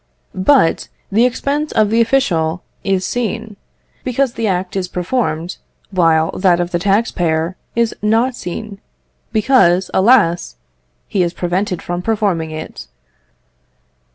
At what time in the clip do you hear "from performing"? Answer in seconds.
11.83-12.49